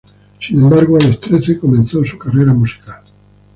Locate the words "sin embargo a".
0.39-1.05